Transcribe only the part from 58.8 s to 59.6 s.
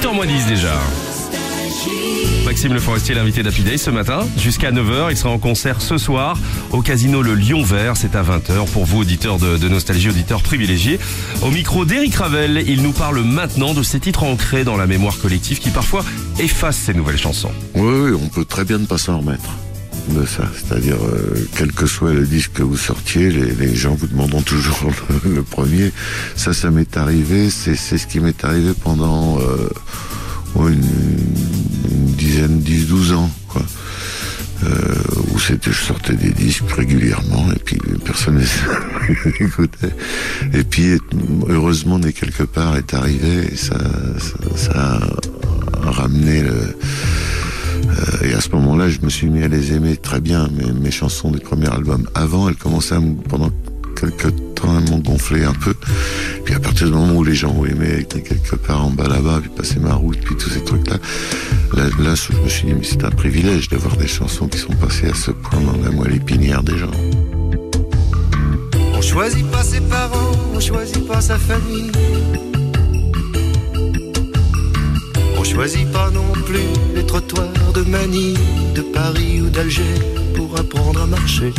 en bas là-bas, puis